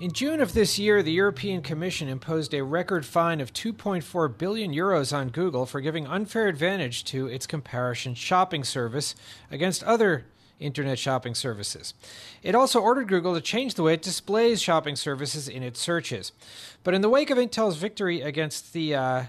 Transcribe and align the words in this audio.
In 0.00 0.10
June 0.10 0.40
of 0.40 0.54
this 0.54 0.76
year, 0.76 1.04
the 1.04 1.12
European 1.12 1.62
Commission 1.62 2.08
imposed 2.08 2.52
a 2.52 2.64
record 2.64 3.06
fine 3.06 3.40
of 3.40 3.52
2.4 3.52 4.36
billion 4.36 4.72
euros 4.72 5.16
on 5.16 5.28
Google 5.28 5.66
for 5.66 5.80
giving 5.80 6.04
unfair 6.04 6.48
advantage 6.48 7.04
to 7.04 7.28
its 7.28 7.46
comparison 7.46 8.16
shopping 8.16 8.64
service 8.64 9.14
against 9.52 9.84
other 9.84 10.24
internet 10.58 10.98
shopping 10.98 11.32
services. 11.32 11.94
It 12.42 12.56
also 12.56 12.80
ordered 12.80 13.06
Google 13.06 13.34
to 13.36 13.40
change 13.40 13.74
the 13.74 13.84
way 13.84 13.94
it 13.94 14.02
displays 14.02 14.60
shopping 14.60 14.96
services 14.96 15.48
in 15.48 15.62
its 15.62 15.78
searches. 15.78 16.32
But 16.82 16.94
in 16.94 17.00
the 17.00 17.08
wake 17.08 17.30
of 17.30 17.38
Intel's 17.38 17.76
victory 17.76 18.20
against 18.20 18.72
the 18.72 18.96
uh, 18.96 19.22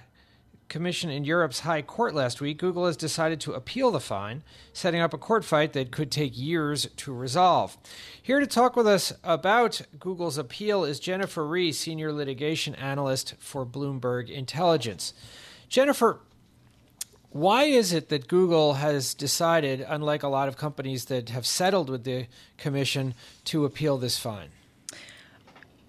Commission 0.68 1.10
in 1.10 1.26
Europe's 1.26 1.62
High 1.62 1.82
Court 1.82 2.16
last 2.16 2.42
week, 2.42 2.58
Google 2.58 2.86
has 2.86 2.98
decided 2.98 3.40
to 3.42 3.54
appeal 3.54 3.92
the 3.92 4.00
fine, 4.00 4.44
setting 4.74 5.00
up 5.00 5.14
a 5.14 5.18
court 5.18 5.46
fight 5.46 5.74
that 5.74 5.92
could 5.92 6.12
take 6.12 6.38
years 6.38 6.88
to 6.98 7.14
resolve. 7.14 7.78
Here 8.22 8.40
to 8.40 8.48
talk 8.48 8.76
with 8.76 8.88
us 8.88 9.14
about 9.24 9.82
Google's 10.00 10.38
appeal 10.38 10.84
is 10.84 11.00
Jennifer 11.00 11.46
Rie, 11.46 11.72
Senior 11.72 12.12
Litigation 12.12 12.76
Analyst 12.76 13.36
for 13.38 13.66
Bloomberg 13.66 14.30
Intelligence. 14.30 15.14
Jennifer, 15.70 16.20
why 17.30 17.66
is 17.66 17.92
it 17.94 18.10
that 18.10 18.28
Google 18.28 18.76
has 18.76 19.14
decided, 19.14 19.86
unlike 19.88 20.24
a 20.24 20.30
lot 20.30 20.48
of 20.48 20.58
companies 20.58 21.06
that 21.06 21.30
have 21.30 21.46
settled 21.46 21.90
with 21.90 22.06
the 22.06 22.28
Commission, 22.58 23.14
to 23.46 23.66
appeal 23.66 23.98
this 23.98 24.18
fine? 24.18 24.50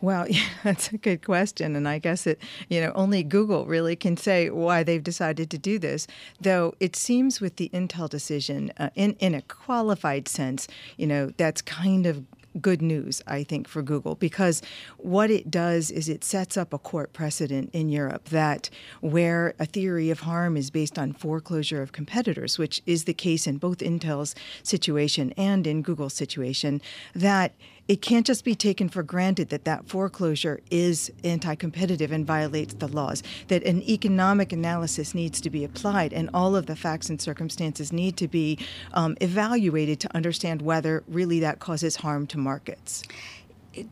Well, 0.01 0.27
yeah, 0.31 0.43
that's 0.63 0.93
a 0.93 0.99
good 0.99 1.25
question, 1.25 1.77
and 1.77 1.89
I 1.89 1.99
guess 1.99 2.27
it 2.27 2.41
you 2.69 2.81
know 2.81 2.93
only 2.95 3.23
Google 3.23 3.67
really 3.67 3.97
can 3.97 4.17
say 4.17 4.51
why 4.51 4.83
they've 4.83 5.03
decided 5.03 5.51
to 5.51 5.59
do 5.59 5.79
this. 5.79 6.07
Though 6.41 6.75
it 6.81 6.97
seems 6.97 7.41
with 7.41 7.57
the 7.57 7.71
Intel 7.73 8.09
decision, 8.09 8.73
uh, 8.79 8.91
in 8.95 9.15
in 9.15 9.35
a 9.35 9.43
qualified 9.43 10.29
sense, 10.29 10.69
you 10.97 11.07
know 11.07 11.33
that's 11.37 11.63
kind 11.63 12.07
of 12.07 12.25
good 12.61 12.83
news, 12.83 13.23
I 13.27 13.45
think, 13.45 13.69
for 13.69 13.83
Google 13.83 14.15
because 14.15 14.63
what 14.99 15.31
it 15.31 15.51
does 15.51 15.91
is 15.91 16.09
it 16.09 16.25
sets 16.25 16.57
up 16.57 16.73
a 16.73 16.79
court 16.79 17.13
precedent 17.13 17.71
in 17.73 17.89
Europe 17.89 18.27
that 18.31 18.71
where 19.01 19.55
a 19.59 19.66
theory 19.66 20.10
of 20.10 20.21
harm 20.21 20.57
is 20.57 20.71
based 20.71 20.99
on 20.99 21.13
foreclosure 21.13 21.83
of 21.83 21.93
competitors, 21.93 22.59
which 22.59 22.83
is 22.87 23.05
the 23.05 23.15
case 23.15 23.47
in 23.47 23.59
both 23.59 23.79
Intel's 23.79 24.35
situation 24.63 25.33
and 25.37 25.66
in 25.66 25.83
Google's 25.83 26.15
situation, 26.15 26.81
that 27.15 27.55
it 27.88 28.02
can't 28.02 28.26
just 28.26 28.45
be 28.45 28.54
taken 28.54 28.88
for 28.88 29.02
granted 29.02 29.48
that 29.51 29.65
that 29.65 29.88
foreclosure 29.88 30.60
is 30.70 31.10
anti-competitive 31.24 32.10
and 32.10 32.26
violates 32.26 32.74
the 32.74 32.88
laws 32.88 33.23
that 33.48 33.62
an 33.65 33.82
economic 33.82 34.52
analysis 34.52 35.15
needs 35.15 35.40
to 35.40 35.51
be 35.51 35.65
applied 35.65 36.12
and 36.12 36.29
all 36.34 36.57
of 36.57 36.66
the 36.66 36.76
facts 36.76 37.09
and 37.09 37.20
circumstances 37.20 37.92
need 37.92 38.16
to 38.16 38.29
be 38.29 38.59
um, 38.95 39.16
evaluated 39.20 40.01
to 40.01 40.14
understand 40.16 40.62
whether 40.62 41.02
really 41.09 41.40
that 41.40 41.59
causes 41.59 41.96
harm 41.96 42.26
to 42.26 42.38
markets 42.38 43.02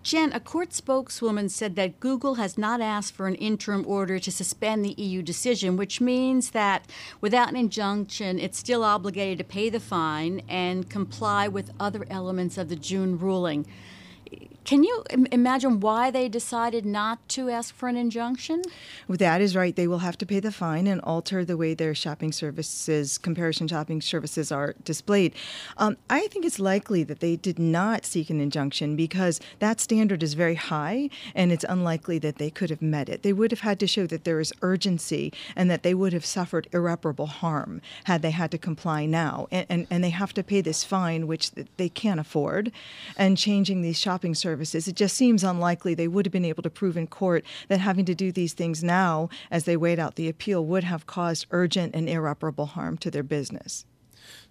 Jen, 0.03 0.33
a 0.33 0.41
court 0.41 0.73
spokeswoman 0.73 1.49
said 1.49 1.77
that 1.77 2.01
Google 2.01 2.37
has 2.37 2.57
not 2.57 2.81
asked 2.81 3.15
for 3.15 3.27
an 3.27 3.35
interim 3.35 3.85
order 3.87 4.19
to 4.19 4.31
suspend 4.31 4.85
the 4.85 4.95
EU 4.97 5.23
decision, 5.23 5.77
which 5.77 6.01
means 6.01 6.51
that 6.51 6.87
without 7.21 7.51
an 7.51 7.57
injunction, 7.57 8.39
it's 8.39 8.59
still 8.59 8.83
obligated 8.83 9.39
to 9.39 9.45
pay 9.45 9.69
the 9.69 9.81
fine 9.81 10.43
and 10.49 10.89
comply 10.89 11.49
with 11.49 11.71
other 11.79 12.07
elements 12.09 12.57
of 12.57 12.69
the 12.69 12.77
June 12.77 13.19
ruling. 13.19 13.67
Can 14.65 14.83
you 14.83 15.05
imagine 15.31 15.79
why 15.81 16.11
they 16.11 16.27
decided 16.27 16.87
not 16.87 17.29
to 17.31 17.51
ask 17.51 17.75
for 17.75 17.87
an 17.87 17.99
injunction? 17.99 18.63
Well, 19.07 19.19
that 19.19 19.43
is 19.43 19.55
right. 19.55 19.77
They 19.77 19.87
will 19.87 19.99
have 19.99 20.17
to 20.19 20.27
pay 20.27 20.41
the 20.41 20.51
fine 20.51 20.87
and 20.87 21.03
alter 21.03 21.45
the 21.45 21.59
way 21.59 21.75
their 21.75 21.95
shopping 21.95 22.33
services, 22.33 23.19
comparison 23.19 23.69
shopping 23.69 24.01
services, 24.01 24.51
are 24.51 24.75
displayed. 24.83 25.35
Um, 25.77 25.99
I 26.09 26.29
think 26.29 26.47
it's 26.47 26.59
likely 26.59 27.03
that 27.05 27.21
they 27.21 27.37
did 27.37 27.59
not 27.59 28.07
seek 28.07 28.31
an 28.31 28.41
injunction 28.41 28.97
because 28.97 29.39
that 29.59 29.81
standard 29.81 30.23
is 30.23 30.33
very 30.33 30.55
high 30.55 31.11
and 31.35 31.53
it's 31.53 31.67
unlikely 31.69 32.19
that 32.21 32.37
they 32.37 32.49
could 32.49 32.71
have 32.71 32.81
met 32.81 33.11
it. 33.11 33.23
They 33.23 33.35
would 33.35 33.51
have 33.51 33.61
had 33.61 33.79
to 33.81 33.87
show 33.87 34.07
that 34.07 34.25
there 34.25 34.41
is 34.41 34.53
urgency 34.63 35.31
and 35.55 35.71
that 35.71 35.83
they 35.83 35.93
would 35.93 36.15
have 36.15 36.25
suffered 36.25 36.69
irreparable 36.73 37.27
harm 37.27 37.83
had 38.05 38.23
they 38.23 38.31
had 38.31 38.51
to 38.53 38.59
comply 38.59 39.05
now. 39.05 39.47
And, 39.51 39.67
and, 39.69 39.87
and 39.91 40.03
they 40.03 40.11
have 40.11 40.33
to 40.33 40.43
pay 40.43 40.63
this 40.63 40.85
fine, 40.85 41.27
which 41.27 41.51
they 41.77 41.91
can't 41.91 42.19
afford, 42.21 42.73
and 43.19 43.37
changing 43.37 43.83
these 43.83 44.01
shopping 44.01 44.35
services 44.35 44.54
services. 44.55 44.87
It 44.87 44.95
just 44.95 45.17
seems 45.17 45.43
unlikely 45.43 45.95
they 45.95 46.07
would 46.07 46.27
have 46.27 46.33
been 46.33 46.45
able 46.45 46.63
to 46.63 46.71
prove 46.71 46.97
in 46.97 47.09
court 47.09 47.45
that 47.67 47.81
having 47.81 48.05
to 48.05 48.15
do 48.15 48.31
these 48.31 48.53
things 48.53 48.85
now, 48.85 49.29
as 49.51 49.65
they 49.65 49.77
wait 49.77 49.99
out 49.99 50.15
the 50.15 50.29
appeal, 50.29 50.65
would 50.65 50.85
have 50.85 51.07
caused 51.07 51.47
urgent 51.51 51.93
and 51.93 52.09
irreparable 52.09 52.67
harm 52.67 52.97
to 52.99 53.11
their 53.11 53.25
business. 53.25 53.85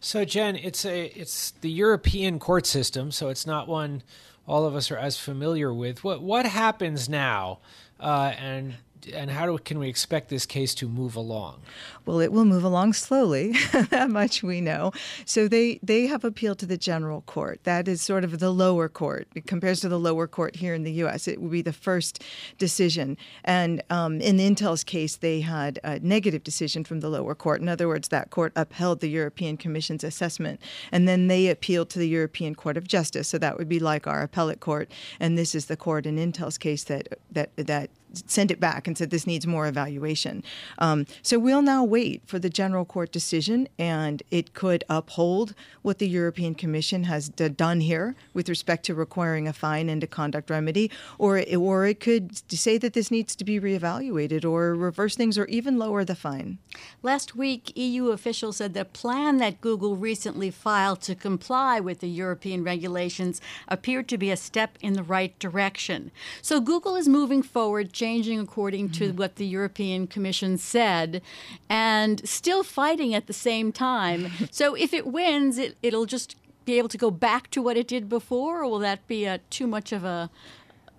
So, 0.01 0.25
Jen, 0.25 0.57
it's 0.57 0.85
a 0.85 1.05
it's 1.17 1.51
the 1.61 1.71
European 1.71 2.37
court 2.37 2.65
system, 2.65 3.11
so 3.11 3.29
it's 3.29 3.47
not 3.47 3.69
one 3.69 4.03
all 4.45 4.65
of 4.65 4.75
us 4.75 4.91
are 4.91 4.97
as 4.97 5.17
familiar 5.17 5.73
with. 5.73 6.03
What 6.03 6.21
what 6.21 6.45
happens 6.45 7.07
now, 7.07 7.59
uh, 7.99 8.33
and 8.37 8.75
and 9.11 9.31
how 9.31 9.45
do, 9.45 9.57
can 9.57 9.79
we 9.79 9.89
expect 9.89 10.29
this 10.29 10.45
case 10.45 10.73
to 10.75 10.87
move 10.87 11.15
along? 11.15 11.61
Well, 12.05 12.19
it 12.19 12.31
will 12.31 12.45
move 12.45 12.63
along 12.63 12.93
slowly. 12.93 13.53
that 13.89 14.09
much 14.09 14.43
we 14.43 14.61
know. 14.61 14.91
So 15.25 15.47
they 15.47 15.79
they 15.81 16.07
have 16.07 16.23
appealed 16.23 16.59
to 16.59 16.65
the 16.65 16.77
general 16.77 17.21
court. 17.21 17.63
That 17.63 17.87
is 17.87 18.01
sort 18.01 18.23
of 18.23 18.39
the 18.39 18.51
lower 18.51 18.89
court. 18.89 19.27
It 19.35 19.47
compares 19.47 19.79
to 19.81 19.89
the 19.89 19.99
lower 19.99 20.27
court 20.27 20.57
here 20.57 20.73
in 20.73 20.83
the 20.83 20.91
U.S. 20.93 21.27
It 21.27 21.41
would 21.41 21.51
be 21.51 21.61
the 21.61 21.73
first 21.73 22.23
decision. 22.57 23.17
And 23.43 23.81
um, 23.89 24.21
in 24.21 24.37
Intel's 24.37 24.83
case, 24.83 25.15
they 25.15 25.41
had 25.41 25.79
a 25.83 25.99
negative 25.99 26.43
decision 26.43 26.83
from 26.83 26.99
the 26.99 27.09
lower 27.09 27.35
court. 27.35 27.61
In 27.61 27.69
other 27.69 27.87
words, 27.87 28.09
that 28.09 28.29
court 28.29 28.51
upheld 28.55 28.99
the 28.99 29.09
European 29.09 29.57
Commission's 29.57 30.03
assessment, 30.03 30.59
and 30.91 31.07
then 31.07 31.27
they 31.27 31.47
appealed 31.47 31.89
to 31.91 31.99
the 31.99 32.07
European 32.07 32.55
Court 32.55 32.77
of 32.77 32.87
Justice. 32.87 33.27
So 33.27 33.37
that 33.37 33.57
would 33.57 33.69
be 33.69 33.79
like 33.79 34.07
our 34.07 34.21
appellate 34.21 34.59
court. 34.59 34.91
And 35.19 35.37
this 35.37 35.55
is 35.55 35.65
the 35.65 35.77
court 35.77 36.05
in 36.05 36.17
Intel's 36.17 36.57
case 36.57 36.83
that 36.85 37.19
that 37.31 37.55
that 37.57 37.89
sent 38.13 38.51
it 38.51 38.59
back 38.59 38.87
and 38.87 38.97
said 38.97 39.09
this 39.09 39.27
needs 39.27 39.45
more 39.47 39.67
evaluation. 39.67 40.43
Um, 40.77 41.05
so 41.21 41.39
we'll 41.39 41.61
now 41.61 41.83
wait 41.83 42.21
for 42.25 42.39
the 42.39 42.49
general 42.49 42.85
court 42.85 43.11
decision, 43.11 43.67
and 43.77 44.23
it 44.31 44.53
could 44.53 44.83
uphold 44.89 45.55
what 45.81 45.99
the 45.99 46.07
European 46.07 46.55
Commission 46.55 47.05
has 47.05 47.29
d- 47.29 47.49
done 47.49 47.81
here 47.81 48.15
with 48.33 48.49
respect 48.49 48.85
to 48.85 48.95
requiring 48.95 49.47
a 49.47 49.53
fine 49.53 49.89
and 49.89 50.03
a 50.03 50.07
conduct 50.07 50.49
remedy, 50.49 50.91
or 51.17 51.37
it, 51.37 51.55
or 51.55 51.85
it 51.85 51.99
could 51.99 52.51
say 52.51 52.77
that 52.77 52.93
this 52.93 53.11
needs 53.11 53.35
to 53.35 53.43
be 53.43 53.59
reevaluated, 53.59 54.45
or 54.45 54.75
reverse 54.75 55.15
things, 55.15 55.37
or 55.37 55.45
even 55.45 55.77
lower 55.77 56.05
the 56.05 56.15
fine. 56.15 56.57
Last 57.01 57.35
week, 57.35 57.75
EU 57.75 58.09
officials 58.09 58.57
said 58.57 58.73
the 58.73 58.85
plan 58.85 59.37
that 59.37 59.61
Google 59.61 59.95
recently 59.95 60.51
filed 60.51 61.01
to 61.01 61.15
comply 61.15 61.79
with 61.79 61.99
the 61.99 62.09
European 62.09 62.63
regulations 62.63 63.41
appeared 63.67 64.07
to 64.09 64.17
be 64.17 64.31
a 64.31 64.37
step 64.37 64.77
in 64.81 64.93
the 64.93 65.03
right 65.03 65.37
direction. 65.39 66.11
So 66.41 66.59
Google 66.59 66.95
is 66.95 67.07
moving 67.07 67.43
forward 67.43 67.93
changing 68.03 68.37
according 68.37 68.89
to 68.89 69.07
mm-hmm. 69.07 69.17
what 69.17 69.37
the 69.37 69.45
European 69.45 70.07
Commission 70.07 70.57
said, 70.57 71.21
and 71.69 72.27
still 72.27 72.61
fighting 72.61 73.15
at 73.15 73.27
the 73.27 73.33
same 73.33 73.71
time. 73.71 74.29
so 74.51 74.75
if 74.75 74.93
it 74.93 75.07
wins, 75.07 75.57
it, 75.57 75.77
it'll 75.81 76.05
just 76.05 76.35
be 76.65 76.77
able 76.77 76.89
to 76.89 76.97
go 76.97 77.09
back 77.09 77.49
to 77.51 77.61
what 77.61 77.77
it 77.77 77.87
did 77.87 78.09
before, 78.09 78.61
or 78.61 78.67
will 78.69 78.79
that 78.79 79.07
be 79.07 79.23
a, 79.23 79.37
too 79.49 79.67
much 79.67 79.93
of 79.93 80.03
a 80.03 80.29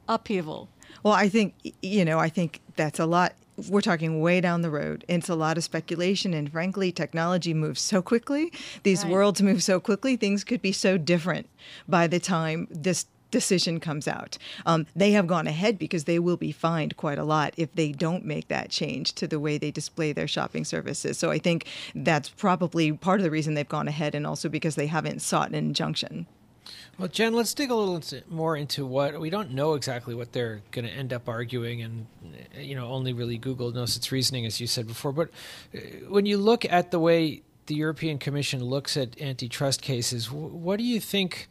upheaval? 0.09 0.71
Well, 1.03 1.13
I 1.13 1.29
think 1.29 1.53
you 1.83 2.07
know, 2.07 2.19
I 2.19 2.31
think 2.31 2.63
that's 2.77 2.99
a 2.99 3.05
lot. 3.05 3.35
We're 3.69 3.83
talking 3.83 4.21
way 4.21 4.41
down 4.41 4.63
the 4.63 4.71
road. 4.71 5.05
It's 5.07 5.29
a 5.29 5.35
lot 5.35 5.59
of 5.59 5.65
speculation, 5.65 6.33
and 6.33 6.51
frankly, 6.51 6.91
technology 6.91 7.53
moves 7.53 7.83
so 7.83 8.01
quickly. 8.01 8.51
These 8.83 9.05
right. 9.05 9.13
worlds 9.13 9.43
move 9.43 9.63
so 9.63 9.79
quickly. 9.79 10.17
Things 10.17 10.43
could 10.43 10.63
be 10.63 10.73
so 10.73 10.97
different 10.97 11.51
by 11.87 12.07
the 12.07 12.19
time 12.19 12.67
this 12.71 13.05
decision 13.35 13.81
comes 13.81 14.07
out. 14.07 14.39
Um, 14.65 14.87
they 14.95 15.11
have 15.11 15.27
gone 15.27 15.49
ahead 15.49 15.77
because 15.77 16.05
they 16.05 16.21
will 16.21 16.37
be 16.37 16.53
fined 16.53 16.97
quite 16.97 17.19
a 17.19 17.25
lot 17.25 17.53
if 17.57 17.75
they 17.75 17.91
don't 17.91 18.25
make 18.25 18.47
that 18.47 18.71
change 18.71 19.13
to 19.15 19.27
the 19.27 19.41
way 19.41 19.59
they 19.59 19.73
display 19.73 20.13
their 20.13 20.29
shopping 20.29 20.65
services. 20.65 21.19
So 21.19 21.33
I 21.33 21.39
think 21.39 21.67
that's 21.97 22.29
probably 22.29 22.93
part 22.93 23.19
of 23.19 23.25
the 23.25 23.33
reason 23.33 23.55
they've 23.55 23.69
gone 23.69 23.89
ahead, 23.89 24.15
and 24.15 24.25
also 24.25 24.49
because 24.49 24.77
they 24.77 24.87
haven't 24.87 25.21
sought 25.21 25.49
an 25.49 25.57
injunction. 25.57 26.27
Well, 26.97 27.09
Jen, 27.09 27.35
let's 27.35 27.53
dig 27.55 27.73
a 27.73 27.75
little 27.75 28.01
more 28.31 28.57
into 28.57 28.87
what 28.87 29.21
we 29.21 29.31
don't 29.31 29.51
know 29.51 29.75
exactly 29.75 30.15
what 30.15 30.33
they're 30.33 30.63
going 30.71 30.85
to 30.85 30.93
end 30.93 31.13
up 31.13 31.29
arguing, 31.29 31.83
and 31.83 32.07
you 32.57 32.77
know, 32.77 32.87
only 32.87 33.13
really 33.13 33.37
Google 33.37 33.73
knows 33.73 33.97
its 33.97 34.13
reasoning, 34.13 34.47
as 34.47 34.61
you 34.61 34.69
said 34.69 34.87
before. 34.87 35.13
But 35.13 35.31
uh, 35.75 35.79
when 36.09 36.25
you 36.25 36.39
look 36.39 36.65
at 36.65 36.93
the 36.93 37.01
way 37.01 37.43
the 37.67 37.75
European 37.75 38.19
Commission 38.19 38.63
looks 38.63 38.97
at 38.97 39.21
antitrust 39.21 39.83
cases, 39.83 40.31
what 40.31 40.77
do 40.77 40.85
you 40.85 41.01
think 41.01 41.49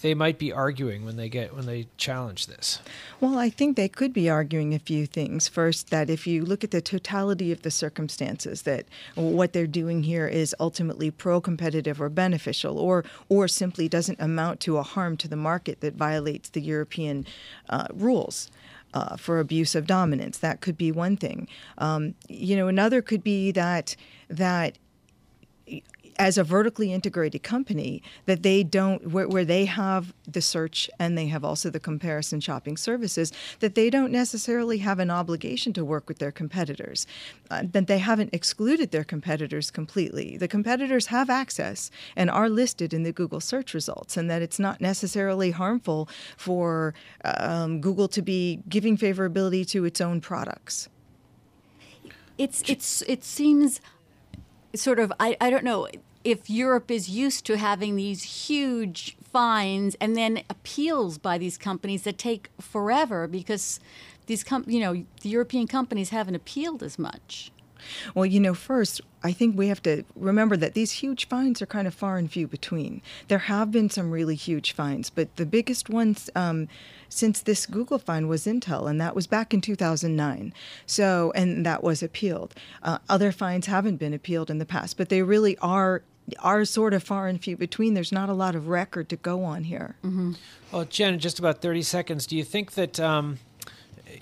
they 0.00 0.14
might 0.14 0.38
be 0.38 0.52
arguing 0.52 1.04
when 1.04 1.16
they 1.16 1.28
get 1.28 1.54
when 1.54 1.66
they 1.66 1.86
challenge 1.96 2.46
this? 2.46 2.80
Well, 3.20 3.38
I 3.38 3.50
think 3.50 3.76
they 3.76 3.88
could 3.88 4.12
be 4.12 4.30
arguing 4.30 4.74
a 4.74 4.78
few 4.78 5.06
things. 5.06 5.48
First, 5.48 5.90
that 5.90 6.08
if 6.08 6.26
you 6.26 6.44
look 6.44 6.64
at 6.64 6.70
the 6.70 6.80
totality 6.80 7.52
of 7.52 7.62
the 7.62 7.70
circumstances, 7.70 8.62
that 8.62 8.86
what 9.14 9.52
they're 9.52 9.66
doing 9.66 10.02
here 10.04 10.26
is 10.26 10.54
ultimately 10.60 11.10
pro-competitive 11.10 12.00
or 12.00 12.08
beneficial, 12.08 12.78
or 12.78 13.04
or 13.28 13.48
simply 13.48 13.88
doesn't 13.88 14.20
amount 14.20 14.60
to 14.60 14.76
a 14.76 14.82
harm 14.82 15.16
to 15.18 15.28
the 15.28 15.36
market 15.36 15.80
that 15.80 15.94
violates 15.94 16.48
the 16.50 16.60
European 16.60 17.26
uh, 17.68 17.88
rules. 17.92 18.50
Uh, 18.94 19.18
for 19.18 19.38
abuse 19.38 19.74
of 19.74 19.86
dominance, 19.86 20.38
that 20.38 20.62
could 20.62 20.78
be 20.78 20.90
one 20.90 21.14
thing. 21.14 21.46
Um, 21.76 22.14
you 22.26 22.56
know, 22.56 22.68
another 22.68 23.02
could 23.02 23.22
be 23.22 23.52
that 23.52 23.94
that 24.30 24.78
as 26.18 26.36
a 26.36 26.44
vertically 26.44 26.92
integrated 26.92 27.42
company 27.42 28.02
that 28.26 28.42
they 28.42 28.64
don't 28.64 29.10
where, 29.10 29.28
where, 29.28 29.44
they 29.44 29.64
have 29.64 30.12
the 30.26 30.42
search 30.42 30.90
and 30.98 31.16
they 31.16 31.28
have 31.28 31.44
also 31.44 31.70
the 31.70 31.80
comparison 31.80 32.40
shopping 32.40 32.76
services 32.76 33.32
that 33.60 33.74
they 33.74 33.88
don't 33.88 34.10
necessarily 34.10 34.78
have 34.78 34.98
an 34.98 35.10
obligation 35.10 35.72
to 35.72 35.84
work 35.84 36.08
with 36.08 36.18
their 36.18 36.32
competitors. 36.32 37.06
Uh, 37.50 37.62
that 37.72 37.86
they 37.86 37.98
haven't 37.98 38.30
excluded 38.32 38.90
their 38.90 39.04
competitors 39.04 39.70
completely. 39.70 40.36
The 40.36 40.48
competitors 40.48 41.06
have 41.06 41.30
access 41.30 41.90
and 42.16 42.30
are 42.30 42.48
listed 42.48 42.92
in 42.92 43.04
the 43.04 43.12
google 43.12 43.40
search 43.40 43.72
results 43.72 44.16
and 44.16 44.28
that 44.28 44.42
it's 44.42 44.58
not 44.58 44.80
necessarily 44.80 45.52
harmful 45.52 46.08
for 46.36 46.94
um, 47.24 47.80
google 47.80 48.08
to 48.08 48.22
be 48.22 48.60
giving 48.68 48.96
favorability 48.96 49.66
to 49.68 49.84
its 49.84 50.00
own 50.00 50.20
products. 50.20 50.88
It's 52.36 52.62
it's 52.68 53.02
it 53.02 53.24
seems 53.24 53.80
sort 54.74 54.98
of 54.98 55.12
I, 55.18 55.36
I 55.40 55.50
don't 55.50 55.64
know 55.64 55.88
if 56.24 56.50
Europe 56.50 56.90
is 56.90 57.08
used 57.08 57.44
to 57.46 57.56
having 57.56 57.96
these 57.96 58.46
huge 58.46 59.16
fines 59.22 59.96
and 60.00 60.16
then 60.16 60.42
appeals 60.50 61.18
by 61.18 61.38
these 61.38 61.56
companies 61.58 62.02
that 62.02 62.18
take 62.18 62.50
forever 62.60 63.26
because 63.26 63.80
these 64.26 64.44
com- 64.44 64.64
you 64.66 64.80
know 64.80 64.92
the 65.22 65.28
European 65.28 65.66
companies 65.66 66.10
haven't 66.10 66.34
appealed 66.34 66.82
as 66.82 66.98
much. 66.98 67.50
Well, 68.14 68.26
you 68.26 68.40
know, 68.40 68.54
first, 68.54 69.00
I 69.22 69.32
think 69.32 69.56
we 69.56 69.68
have 69.68 69.82
to 69.82 70.04
remember 70.14 70.56
that 70.56 70.74
these 70.74 70.92
huge 70.92 71.28
fines 71.28 71.60
are 71.60 71.66
kind 71.66 71.86
of 71.86 71.94
far 71.94 72.18
and 72.18 72.30
few 72.30 72.46
between. 72.46 73.02
There 73.28 73.38
have 73.38 73.72
been 73.72 73.90
some 73.90 74.10
really 74.10 74.36
huge 74.36 74.72
fines, 74.72 75.10
but 75.10 75.34
the 75.36 75.46
biggest 75.46 75.88
ones 75.88 76.30
um, 76.34 76.68
since 77.08 77.40
this 77.40 77.66
Google 77.66 77.98
fine 77.98 78.28
was 78.28 78.46
Intel, 78.46 78.88
and 78.88 79.00
that 79.00 79.14
was 79.14 79.26
back 79.26 79.52
in 79.52 79.60
2009. 79.60 80.52
So, 80.86 81.32
and 81.34 81.66
that 81.66 81.82
was 81.82 82.02
appealed. 82.02 82.54
Uh, 82.82 82.98
other 83.08 83.32
fines 83.32 83.66
haven't 83.66 83.96
been 83.96 84.14
appealed 84.14 84.50
in 84.50 84.58
the 84.58 84.66
past, 84.66 84.96
but 84.96 85.08
they 85.08 85.22
really 85.22 85.56
are 85.58 86.02
are 86.40 86.66
sort 86.66 86.92
of 86.92 87.02
far 87.02 87.26
and 87.26 87.42
few 87.42 87.56
between. 87.56 87.94
There's 87.94 88.12
not 88.12 88.28
a 88.28 88.34
lot 88.34 88.54
of 88.54 88.68
record 88.68 89.08
to 89.08 89.16
go 89.16 89.44
on 89.44 89.64
here. 89.64 89.96
Mm-hmm. 90.04 90.34
Well, 90.70 90.84
Jen, 90.84 91.18
just 91.18 91.38
about 91.38 91.62
30 91.62 91.80
seconds, 91.82 92.26
do 92.26 92.36
you 92.36 92.44
think 92.44 92.72
that? 92.72 93.00
Um 93.00 93.38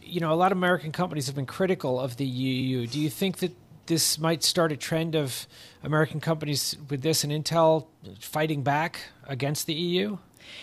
you 0.07 0.21
know, 0.21 0.33
a 0.33 0.35
lot 0.35 0.53
of 0.53 0.59
American 0.59 0.93
companies 0.93 1.27
have 1.27 1.35
been 1.35 1.47
critical 1.47 2.01
of 2.01 2.17
the 2.17 2.25
EU. 2.25 2.87
Do 2.87 3.01
you 3.01 3.11
think 3.11 3.39
that 3.39 3.55
this 3.87 4.19
might 4.19 4.43
start 4.43 4.73
a 4.73 4.77
trend 4.77 5.15
of 5.15 5.47
American 5.83 6.21
companies 6.21 6.77
with 6.89 7.03
this 7.03 7.25
and 7.25 7.33
Intel 7.33 7.87
fighting 8.21 8.63
back 8.63 9.01
against 9.27 9.67
the 9.67 9.75
EU? 9.75 10.19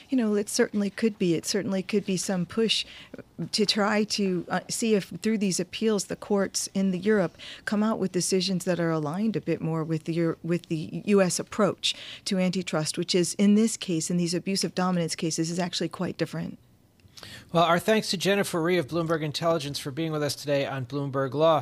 You 0.10 0.18
know, 0.18 0.36
it 0.36 0.50
certainly 0.50 0.90
could 0.90 1.18
be. 1.18 1.34
It 1.36 1.46
certainly 1.46 1.84
could 1.84 2.06
be 2.06 2.16
some 2.16 2.46
push 2.46 2.86
to 3.52 3.66
try 3.66 4.06
to 4.06 4.46
uh, 4.50 4.60
see 4.70 4.96
if 4.96 5.12
through 5.22 5.40
these 5.40 5.60
appeals 5.60 6.06
the 6.06 6.16
courts 6.16 6.70
in 6.74 6.92
the 6.92 6.98
Europe 6.98 7.38
come 7.66 7.84
out 7.84 8.00
with 8.00 8.14
decisions 8.14 8.64
that 8.64 8.80
are 8.80 8.92
aligned 8.92 9.36
a 9.36 9.42
bit 9.42 9.60
more 9.60 9.84
with 9.84 10.06
the 10.06 10.36
with 10.42 10.68
the 10.68 11.04
U.S. 11.06 11.38
approach 11.38 11.96
to 12.26 12.38
antitrust, 12.38 12.98
which 12.98 13.14
is 13.14 13.34
in 13.36 13.56
this 13.56 13.76
case, 13.76 14.10
in 14.10 14.18
these 14.18 14.34
abusive 14.34 14.74
dominance 14.74 15.16
cases, 15.16 15.52
is 15.52 15.60
actually 15.60 15.90
quite 15.90 16.18
different. 16.18 16.60
Well, 17.52 17.64
our 17.64 17.80
thanks 17.80 18.10
to 18.10 18.18
Jennifer 18.18 18.62
Rie 18.62 18.78
of 18.78 18.88
Bloomberg 18.88 19.22
Intelligence 19.22 19.78
for 19.78 19.92
being 19.92 20.12
with 20.12 20.24
us 20.24 20.36
today 20.36 20.66
on 20.66 20.86
Bloomberg 20.86 21.34
Law. 21.34 21.62